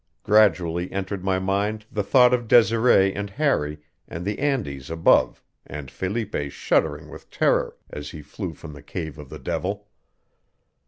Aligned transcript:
Gradually 0.23 0.91
entered 0.91 1.23
my 1.23 1.37
mind 1.37 1.85
the 1.91 2.01
thought 2.01 2.33
of 2.33 2.47
Desiree 2.47 3.13
and 3.13 3.29
Harry 3.29 3.77
and 4.07 4.25
the 4.25 4.39
Andes 4.39 4.89
above 4.89 5.43
and 5.67 5.91
Felipe 5.91 6.35
shuddering 6.51 7.07
with 7.07 7.29
terror 7.29 7.77
as 7.87 8.09
he 8.09 8.23
flew 8.23 8.55
from 8.55 8.73
the 8.73 8.81
cave 8.81 9.19
of 9.19 9.29
the 9.29 9.37
devil. 9.37 9.89